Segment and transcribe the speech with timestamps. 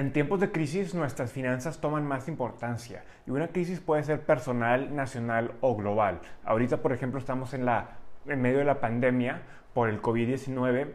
[0.00, 4.96] En tiempos de crisis nuestras finanzas toman más importancia y una crisis puede ser personal,
[4.96, 6.22] nacional o global.
[6.42, 7.66] Ahorita, por ejemplo, estamos en,
[8.24, 9.42] medio de la pandemia
[9.74, 10.88] por el COVID-19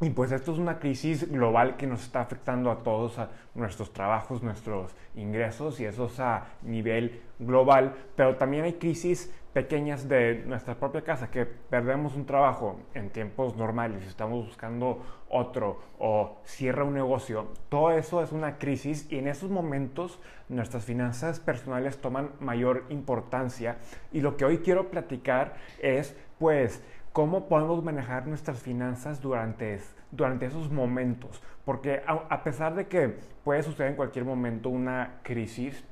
[0.00, 3.92] y pues esto es una crisis global que nos está afectando a todos, a nuestros
[3.92, 10.44] trabajos, nuestros ingresos y eso es a nivel global, pero también hay crisis pequeñas de
[10.46, 16.84] nuestra propia casa, que perdemos un trabajo en tiempos normales estamos buscando otro o cierra
[16.84, 22.30] un negocio, todo eso es una crisis y en esos momentos nuestras finanzas personales toman
[22.40, 23.78] mayor importancia.
[24.12, 29.80] Y lo que hoy quiero platicar es pues cómo podemos manejar nuestras finanzas durante,
[30.10, 31.42] durante esos momentos.
[31.64, 35.84] Porque a, pesar de que puede suceder en cualquier momento una crisis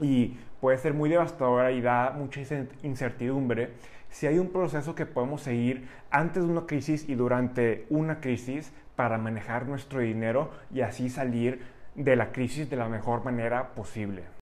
[0.00, 2.40] y puede ser muy devastadora y da mucha
[2.82, 3.74] incertidumbre,
[4.10, 8.72] si hay un proceso que podemos seguir antes de una crisis y durante una crisis
[8.96, 11.62] para manejar nuestro dinero y así salir
[11.94, 14.39] de la crisis de la mejor manera posible.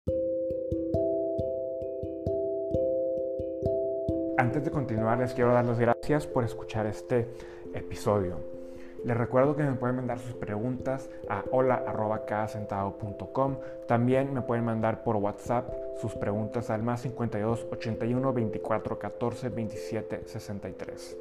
[4.59, 7.29] Antes de continuar, les quiero dar las gracias por escuchar este
[7.75, 8.41] episodio.
[9.05, 11.99] Les recuerdo que me pueden mandar sus preguntas a hola.com.
[13.87, 15.71] También me pueden mandar por WhatsApp
[16.01, 21.17] sus preguntas al más 52 81 24 14 27 63.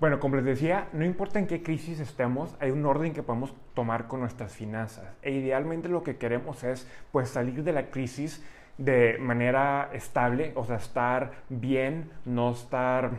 [0.00, 3.54] Bueno, como les decía, no importa en qué crisis estemos, hay un orden que podemos
[3.74, 5.04] tomar con nuestras finanzas.
[5.22, 8.42] E idealmente lo que queremos es pues salir de la crisis
[8.78, 13.12] de manera estable, o sea, estar bien, no estar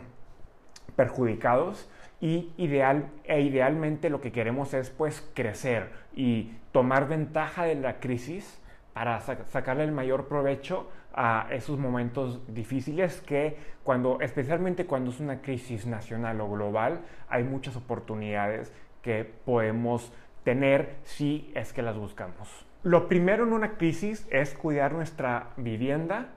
[0.96, 1.88] perjudicados
[2.20, 8.00] y ideal, e idealmente lo que queremos es pues crecer y tomar ventaja de la
[8.00, 8.60] crisis
[8.92, 15.40] para sacarle el mayor provecho a esos momentos difíciles que cuando especialmente cuando es una
[15.40, 20.12] crisis nacional o global hay muchas oportunidades que podemos
[20.44, 22.66] tener si es que las buscamos.
[22.84, 26.28] Lo primero en una crisis es cuidar nuestra vivienda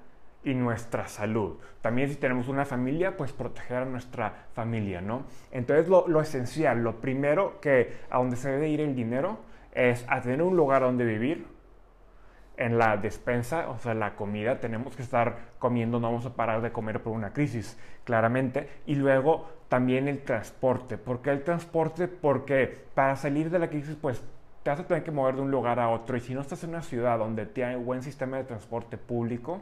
[0.45, 1.57] y nuestra salud.
[1.81, 5.25] También si tenemos una familia, pues proteger a nuestra familia, ¿no?
[5.51, 9.39] Entonces lo, esencial, lo primero que a donde se debe ir el dinero
[9.73, 11.45] es a tener un lugar donde vivir,
[12.55, 16.61] en la despensa, o sea, la comida, tenemos que estar comiendo, no vamos a parar
[16.61, 18.69] de comer por una crisis, claramente.
[18.85, 20.97] Y luego también el transporte.
[20.97, 22.07] ¿Por qué el transporte?
[22.07, 24.23] Porque para salir de la crisis, pues
[24.75, 26.81] te vas que mover de un lugar a otro y si no estás en una
[26.81, 29.61] ciudad donde tiene buen sistema de transporte público,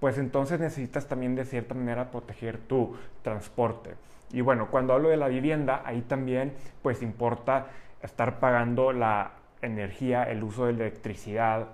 [0.00, 3.94] pues entonces necesitas también de cierta manera proteger tu transporte.
[4.32, 7.66] Y bueno, cuando hablo de la vivienda, ahí también pues importa
[8.02, 11.68] estar pagando la energía, el uso de electricidad,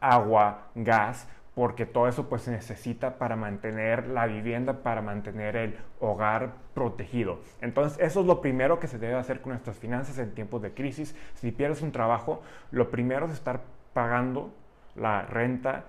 [0.00, 5.78] agua, gas, porque todo eso pues se necesita para mantener la vivienda, para mantener el
[6.00, 7.40] hogar protegido.
[7.60, 10.72] Entonces eso es lo primero que se debe hacer con nuestras finanzas en tiempos de
[10.72, 11.14] crisis.
[11.34, 13.60] Si pierdes un trabajo, lo primero es estar
[13.92, 14.50] pagando
[14.96, 15.84] la renta,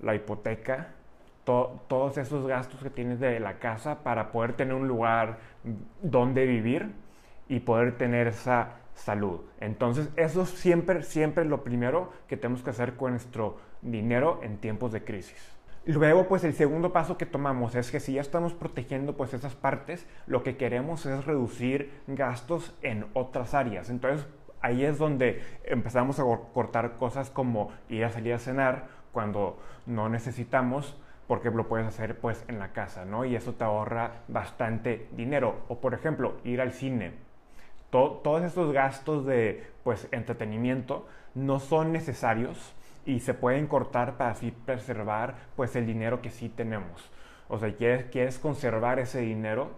[0.00, 0.88] la hipoteca,
[1.44, 5.38] todos esos gastos que tienes de la casa para poder tener un lugar
[6.02, 6.92] donde vivir
[7.48, 9.40] y poder tener esa salud.
[9.60, 14.58] Entonces, eso siempre, siempre es lo primero que tenemos que hacer con nuestro dinero en
[14.58, 15.38] tiempos de crisis.
[15.86, 19.54] Luego, pues el segundo paso que tomamos es que si ya estamos protegiendo pues esas
[19.54, 23.88] partes, lo que queremos es reducir gastos en otras áreas.
[23.88, 24.26] Entonces,
[24.60, 30.08] ahí es donde empezamos a cortar cosas como ir a salir a cenar cuando no
[30.10, 30.96] necesitamos
[31.26, 33.24] porque lo puedes hacer pues en la casa, ¿no?
[33.24, 35.60] Y eso te ahorra bastante dinero.
[35.68, 37.28] O por ejemplo, ir al cine
[37.90, 42.74] todos estos gastos de pues, entretenimiento no son necesarios
[43.08, 47.10] y se pueden cortar para así preservar pues, el dinero que sí tenemos.
[47.48, 49.70] O sea, quieres, quieres conservar ese dinero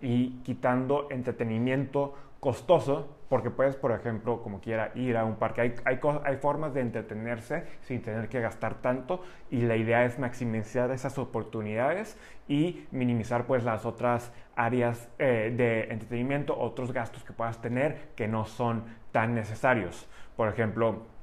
[0.00, 5.60] y quitando entretenimiento costoso, porque puedes, por ejemplo, como quiera, ir a un parque.
[5.60, 10.18] Hay, hay, hay, formas de entretenerse sin tener que gastar tanto y la idea es
[10.18, 12.18] maximizar esas oportunidades
[12.48, 18.26] y minimizar pues las otras áreas eh, de entretenimiento, otros gastos que puedas tener que
[18.26, 20.08] no son tan necesarios.
[20.36, 21.13] Por ejemplo,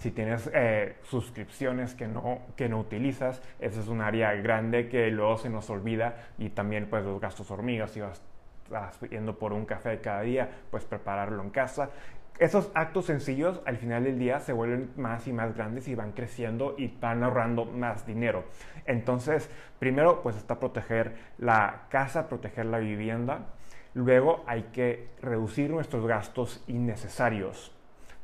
[0.00, 5.10] si tienes eh, suscripciones que no, que no utilizas, esa es un área grande que
[5.10, 8.22] luego se nos olvida y también pues los gastos hormigas, si vas
[8.70, 11.90] estás yendo por un café cada día, pues prepararlo en casa.
[12.38, 16.12] Esos actos sencillos al final del día se vuelven más y más grandes y van
[16.12, 18.44] creciendo y van ahorrando más dinero.
[18.86, 23.48] Entonces, primero pues está proteger la casa, proteger la vivienda.
[23.92, 27.76] Luego hay que reducir nuestros gastos innecesarios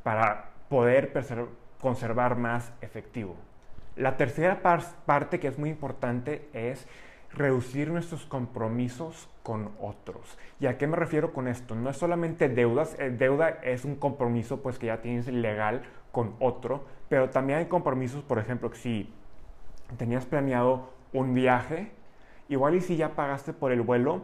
[0.02, 1.12] para poder
[1.81, 3.37] conservar más efectivo.
[3.96, 4.61] La tercera
[5.06, 6.87] parte que es muy importante es
[7.32, 10.38] reducir nuestros compromisos con otros.
[10.61, 11.75] ¿Y a qué me refiero con esto?
[11.75, 15.82] No es solamente deudas, eh, deuda es un compromiso pues que ya tienes legal
[16.12, 19.12] con otro, pero también hay compromisos, por ejemplo, si
[19.99, 21.90] tenías planeado un viaje,
[22.49, 24.23] igual y si ya pagaste por el vuelo,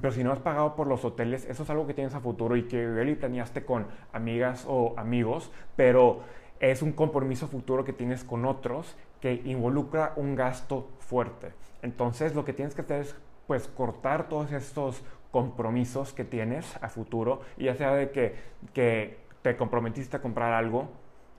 [0.00, 2.56] pero si no has pagado por los hoteles, eso es algo que tienes a futuro
[2.56, 6.20] y que igual y planeaste con amigas o amigos, pero
[6.60, 11.52] es un compromiso futuro que tienes con otros que involucra un gasto fuerte.
[11.82, 13.16] Entonces lo que tienes que hacer es
[13.46, 18.34] pues cortar todos estos compromisos que tienes a futuro, ya sea de que,
[18.74, 20.88] que te comprometiste a comprar algo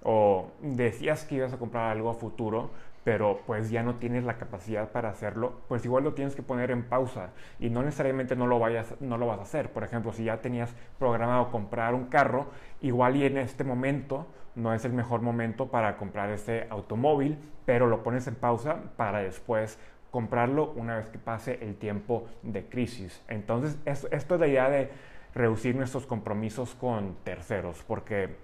[0.03, 2.71] o decías que ibas a comprar algo a futuro,
[3.03, 6.71] pero pues ya no tienes la capacidad para hacerlo, pues igual lo tienes que poner
[6.71, 9.71] en pausa y no necesariamente no lo, vayas, no lo vas a hacer.
[9.71, 12.47] Por ejemplo, si ya tenías programado comprar un carro,
[12.81, 17.87] igual y en este momento no es el mejor momento para comprar ese automóvil, pero
[17.87, 19.79] lo pones en pausa para después
[20.11, 23.23] comprarlo una vez que pase el tiempo de crisis.
[23.29, 24.89] Entonces, esto es la idea de
[25.33, 28.35] reducir nuestros compromisos con terceros, porque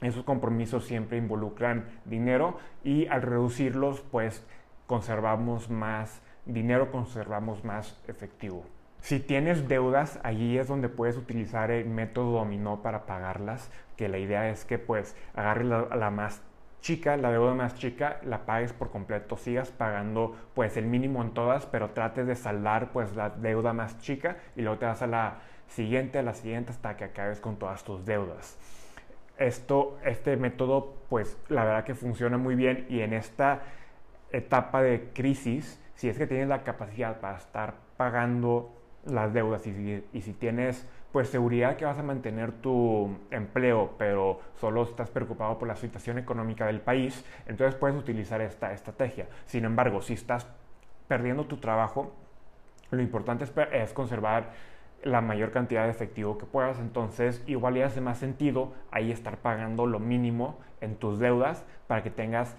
[0.00, 4.46] esos compromisos siempre involucran dinero y al reducirlos, pues
[4.86, 8.64] conservamos más dinero, conservamos más efectivo.
[9.00, 14.18] Si tienes deudas, allí es donde puedes utilizar el método dominó para pagarlas, que la
[14.18, 16.42] idea es que pues agarres la, más
[16.80, 21.32] chica, la deuda más chica, la pagues por completo, sigas pagando pues el mínimo en
[21.32, 25.06] todas, pero trates de saldar pues la deuda más chica y luego te vas a
[25.06, 28.58] la siguiente, a la siguiente hasta que acabes con todas tus deudas.
[29.38, 33.62] Esto, este método pues la verdad que funciona muy bien y en esta
[34.30, 38.70] etapa de crisis, si es que tienes la capacidad para estar pagando
[39.06, 44.82] las deudas y, si tienes pues seguridad que vas a mantener tu empleo, pero solo
[44.82, 49.26] estás preocupado por la situación económica del país, entonces puedes utilizar esta estrategia.
[49.46, 50.46] Sin embargo, si estás
[51.08, 52.12] perdiendo tu trabajo,
[52.90, 54.50] lo importante es, conservar
[55.02, 59.38] la mayor cantidad de efectivo que puedas, entonces igual ya hace más sentido ahí estar
[59.38, 62.56] pagando lo mínimo en tus deudas para que tengas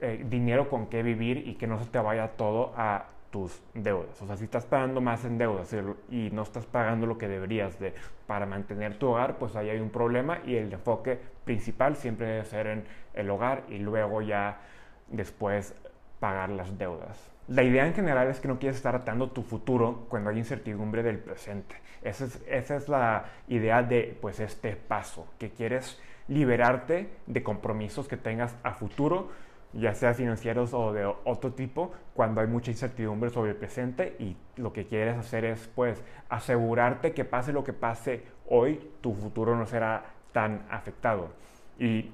[0.00, 4.20] eh, dinero con qué vivir y que no se te vaya todo a tus deudas.
[4.22, 5.74] O sea, si estás pagando más en deudas
[6.10, 7.94] y no estás pagando lo que deberías de
[8.26, 12.44] para mantener tu hogar, pues ahí hay un problema y el enfoque principal siempre debe
[12.44, 12.84] ser en
[13.14, 14.60] el hogar y luego ya
[15.08, 15.74] después
[16.20, 17.35] pagar las deudas.
[17.48, 21.02] La idea en general es que no quieres estar atando tu futuro cuando hay incertidumbre
[21.02, 21.76] del presente.
[22.02, 28.08] Esa es, esa es la idea de pues este paso, que quieres liberarte de compromisos
[28.08, 29.30] que tengas a futuro
[29.72, 34.36] ya sea financieros o de otro tipo, cuando hay mucha incertidumbre sobre el presente y
[34.56, 39.56] lo que quieres hacer es pues asegurarte que pase lo que pase hoy, tu futuro
[39.56, 41.30] no será tan afectado.
[41.78, 42.10] Y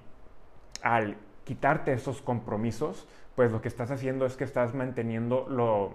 [0.82, 5.94] al quitarte esos compromisos, pues lo que estás haciendo es que estás manteniendo lo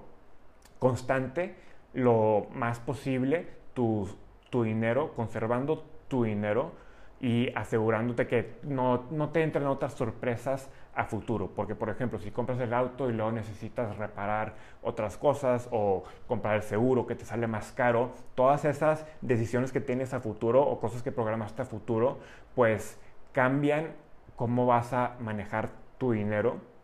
[0.80, 1.56] constante,
[1.94, 4.08] lo más posible, tu,
[4.50, 6.72] tu dinero, conservando tu dinero
[7.20, 11.50] y asegurándote que no, no te entren otras sorpresas a futuro.
[11.56, 16.56] Porque, por ejemplo, si compras el auto y luego necesitas reparar otras cosas o comprar
[16.56, 20.80] el seguro que te sale más caro, todas esas decisiones que tienes a futuro o
[20.80, 22.20] cosas que programaste a futuro,
[22.56, 23.00] pues
[23.32, 23.94] cambian
[24.36, 26.77] cómo vas a manejar tu dinero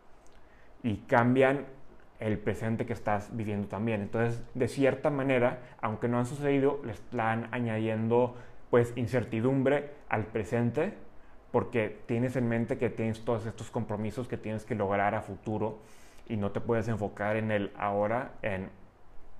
[0.84, 1.64] y cambian
[2.20, 4.02] el presente que estás viviendo también.
[4.02, 8.36] Entonces, de cierta manera, aunque no han sucedido, le están añadiendo
[8.70, 10.94] pues incertidumbre al presente
[11.50, 15.78] porque tienes en mente que tienes todos estos compromisos que tienes que lograr a futuro
[16.28, 18.70] y no te puedes enfocar en el ahora, en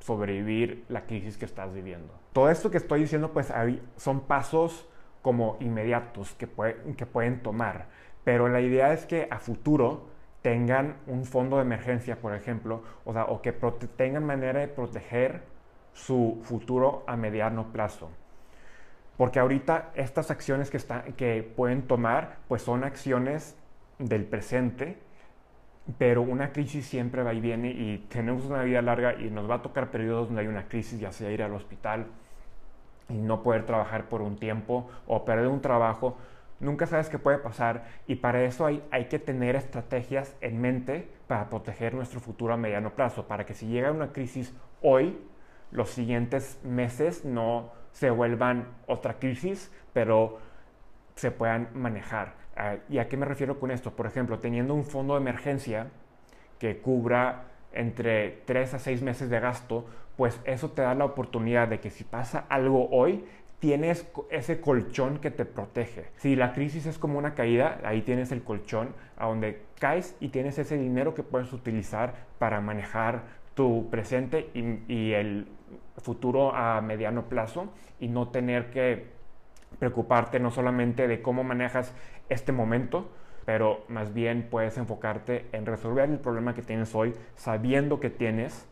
[0.01, 2.13] sobrevivir la crisis que estás viviendo.
[2.33, 3.53] Todo esto que estoy diciendo pues
[3.97, 4.87] son pasos
[5.23, 6.49] como inmediatos que,
[6.97, 7.87] que pueden tomar,
[8.23, 10.14] pero la idea es que a futuro
[10.45, 13.51] tengan un fondo de emergencia, por ejemplo, o, sea, o que
[13.97, 15.41] tengan manera de proteger
[15.95, 18.11] su futuro a mediano plazo.
[19.17, 23.57] Porque ahorita estas acciones que, están, que pueden tomar, pues son acciones
[23.99, 24.99] del presente,
[25.97, 29.55] pero una crisis siempre va y viene y tenemos una vida larga y nos va
[29.55, 32.05] a tocar periodos donde hay una crisis, ya sea ir al hospital
[33.09, 36.19] y no poder trabajar por un tiempo o perder un trabajo.
[36.61, 41.09] Nunca sabes qué puede pasar y para eso hay, hay que tener estrategias en mente
[41.27, 45.19] para proteger nuestro futuro a mediano plazo, para que si llega una crisis hoy,
[45.71, 50.39] los siguientes meses no se vuelvan otra crisis, pero
[51.17, 52.35] se puedan manejar.
[52.57, 53.93] Ah, ¿Y a qué me refiero con esto?
[53.93, 55.89] Por ejemplo, teniendo un fondo de emergencia
[56.59, 61.69] que cubra entre 3 a 6 meses de gasto, pues eso te da la oportunidad
[61.69, 63.25] de que si pasa algo hoy,
[63.59, 66.07] tienes ese colchón que te protege.
[66.17, 70.29] Si la crisis es como una caída, ahí tienes el colchón a donde caes y
[70.29, 73.23] tienes ese dinero que puedes utilizar para manejar
[73.55, 75.49] tu presente y, el
[75.99, 79.07] futuro a mediano plazo y no tener que
[79.79, 81.95] preocuparte no solamente de cómo manejas
[82.29, 83.11] este momento,
[83.45, 88.69] pero más bien puedes enfocarte en resolver el problema que tienes hoy sabiendo que tienes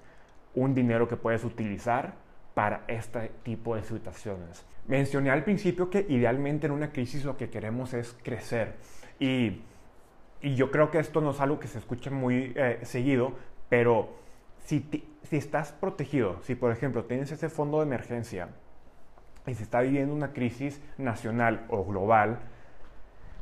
[0.55, 2.15] un dinero que puedes utilizar
[2.55, 4.65] para este tipo de situaciones.
[4.87, 8.77] Mencioné al principio que idealmente en una crisis lo que queremos es crecer
[9.19, 9.63] y,
[10.43, 13.33] yo creo que esto no es algo que se escuche muy eh, seguido,
[13.69, 14.09] pero
[14.65, 14.85] si,
[15.23, 18.49] si estás protegido, si por ejemplo tienes ese fondo de emergencia
[19.47, 22.41] y se está viviendo una crisis nacional o global,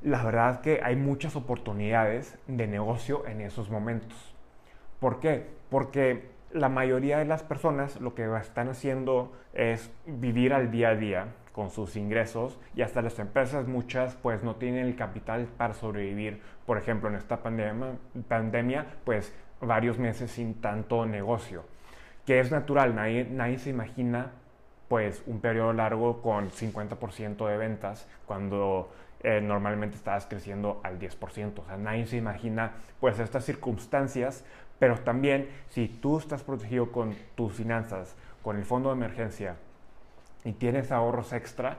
[0.02, 4.34] la verdad que hay muchas oportunidades de negocio en esos momentos.
[4.98, 5.46] ¿Por qué?
[5.70, 10.96] Porque la mayoría de las personas lo que están haciendo es vivir al día a
[10.96, 15.74] día con sus ingresos y hasta las empresas muchas pues no tienen el capital para
[15.74, 16.40] sobrevivir.
[16.66, 17.92] Por ejemplo, en esta pandemia,
[18.28, 21.64] pandemia pues varios meses sin tanto negocio,
[22.24, 24.32] que es natural, nadie, nadie se imagina
[24.88, 28.90] pues un periodo largo con 50% de ventas cuando
[29.22, 31.58] eh, normalmente estabas creciendo al 10%.
[31.58, 34.44] O sea, nadie se imagina pues estas circunstancias,
[34.78, 39.56] pero también si tú estás protegido con tus finanzas, con el fondo de emergencia
[40.44, 41.78] y tienes ahorros extra,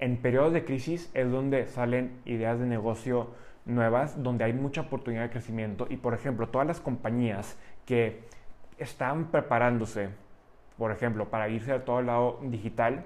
[0.00, 3.28] en periodos de crisis es donde salen ideas de negocio
[3.66, 7.56] nuevas, donde hay mucha oportunidad de crecimiento y por ejemplo todas las compañías
[7.86, 8.24] que
[8.78, 10.08] están preparándose,
[10.78, 13.04] por ejemplo, para irse a todo el lado digital,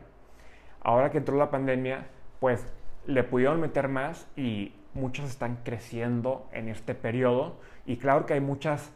[0.81, 2.07] ahora que entró la pandemia,
[2.39, 2.73] pues
[3.07, 7.57] le pudieron meter más y muchas están creciendo en este periodo.
[7.87, 8.93] Y claro que hay muchas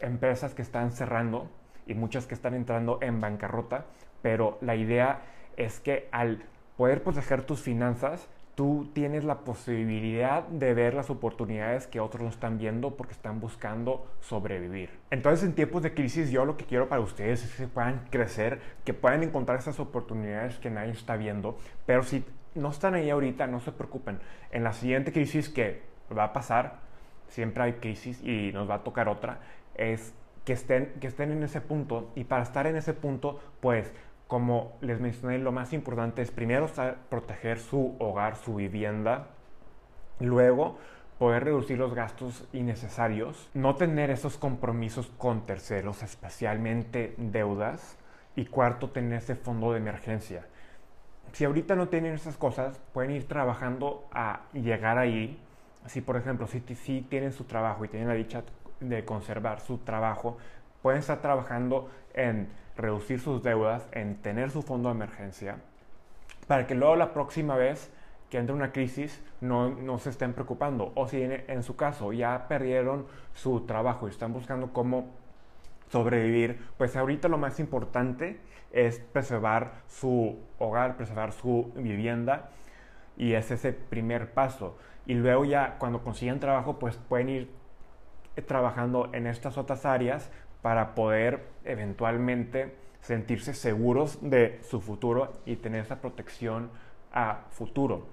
[0.00, 1.50] empresas que están cerrando
[1.86, 3.86] y muchas que están entrando en bancarrota,
[4.22, 5.22] pero la idea
[5.56, 6.42] es que al
[6.76, 8.28] poder proteger tus finanzas,
[8.60, 13.40] tú tienes la posibilidad de ver las oportunidades que otros no están viendo porque están
[13.40, 14.90] buscando sobrevivir.
[15.10, 18.60] Entonces en tiempos de crisis yo lo que quiero para ustedes es que puedan crecer,
[18.84, 22.22] que puedan encontrar esas oportunidades que nadie está viendo, pero si
[22.54, 24.18] no están ahí ahorita, no se preocupen.
[24.50, 25.80] En la siguiente crisis que
[26.14, 26.80] va a pasar,
[27.28, 29.38] siempre hay crisis y nos va a tocar otra,
[29.74, 30.12] es
[30.44, 33.90] que estén, que estén en ese punto y para estar en ese punto, pues
[34.30, 36.68] como les mencioné, lo más importante es primero
[37.08, 39.26] proteger su hogar, su vivienda,
[40.20, 40.78] luego
[41.18, 47.98] poder reducir los gastos innecesarios, no tener esos compromisos con terceros, especialmente deudas,
[48.36, 50.46] y cuarto, tener ese fondo de emergencia.
[51.32, 55.40] Si ahorita no tienen esas cosas, pueden ir trabajando a llegar ahí.
[55.86, 58.44] Si, por ejemplo, si, si tienen su trabajo y tienen la dicha
[58.78, 60.38] de conservar su trabajo,
[60.82, 62.48] pueden estar trabajando en
[62.80, 65.56] reducir sus deudas, en tener su fondo de emergencia,
[66.46, 67.92] para que luego la próxima vez
[68.30, 70.92] que entre una crisis no, no se estén preocupando.
[70.94, 75.08] O si en, en, su caso ya perdieron su trabajo y están buscando cómo
[75.90, 78.40] sobrevivir, pues ahorita lo más importante
[78.72, 82.50] es preservar su hogar, preservar su vivienda
[83.16, 84.76] y es ese primer paso.
[85.06, 87.50] Y luego ya cuando consigan trabajo, pues pueden ir
[88.46, 90.30] trabajando en estas otras áreas
[90.62, 96.70] para poder eventualmente sentirse seguros de su futuro y tener esa protección
[97.12, 98.06] a futuro.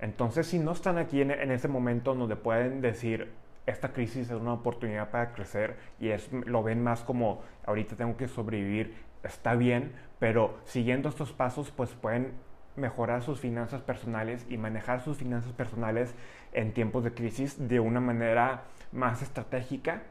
[0.00, 3.30] Entonces, si no están aquí en, ese momento donde pueden decir,
[3.66, 8.16] esta crisis es una oportunidad para crecer y es, lo ven más como, ahorita tengo
[8.16, 12.32] que sobrevivir, está bien, pero siguiendo estos pasos, pues pueden
[12.74, 16.14] mejorar sus finanzas personales y manejar sus finanzas personales
[16.52, 20.02] en tiempos de crisis de una manera más estratégica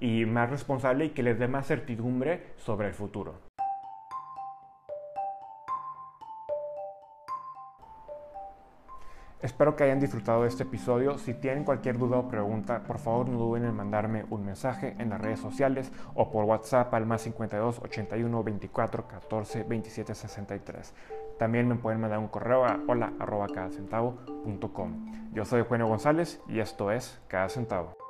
[0.00, 3.48] y más responsable y que les dé más certidumbre sobre el futuro.
[9.40, 11.16] Espero que hayan disfrutado de este episodio.
[11.16, 15.10] Si tienen cualquier duda o pregunta, por favor no duden en mandarme un mensaje en
[15.10, 20.94] las redes sociales o por WhatsApp al más 52 81 24 14 27 63.
[21.38, 23.46] También me pueden mandar un correo a hola arroba
[25.32, 28.07] Yo soy Eugenio González y esto es Cada Centavo.